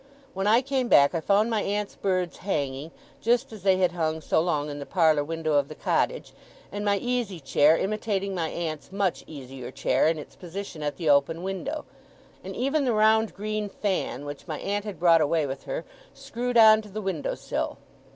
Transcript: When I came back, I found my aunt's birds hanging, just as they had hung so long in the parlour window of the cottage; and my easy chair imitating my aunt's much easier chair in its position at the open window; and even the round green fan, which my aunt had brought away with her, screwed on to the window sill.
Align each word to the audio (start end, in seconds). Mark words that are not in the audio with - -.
When 0.33 0.47
I 0.47 0.63
came 0.63 0.87
back, 0.87 1.13
I 1.13 1.19
found 1.21 1.51
my 1.51 1.61
aunt's 1.61 1.95
birds 1.95 2.37
hanging, 2.37 2.89
just 3.21 3.53
as 3.53 3.61
they 3.61 3.77
had 3.77 3.91
hung 3.91 4.19
so 4.19 4.41
long 4.41 4.67
in 4.71 4.79
the 4.79 4.85
parlour 4.87 5.23
window 5.23 5.53
of 5.53 5.67
the 5.67 5.75
cottage; 5.75 6.33
and 6.71 6.83
my 6.83 6.97
easy 6.97 7.39
chair 7.39 7.77
imitating 7.77 8.33
my 8.33 8.49
aunt's 8.49 8.91
much 8.91 9.23
easier 9.27 9.69
chair 9.69 10.07
in 10.07 10.17
its 10.17 10.35
position 10.35 10.81
at 10.81 10.97
the 10.97 11.11
open 11.11 11.43
window; 11.43 11.85
and 12.43 12.55
even 12.55 12.83
the 12.83 12.93
round 12.93 13.35
green 13.35 13.69
fan, 13.69 14.25
which 14.25 14.47
my 14.47 14.57
aunt 14.61 14.85
had 14.85 14.99
brought 14.99 15.21
away 15.21 15.45
with 15.45 15.65
her, 15.65 15.85
screwed 16.15 16.57
on 16.57 16.81
to 16.81 16.89
the 16.89 16.99
window 17.01 17.35
sill. 17.35 17.77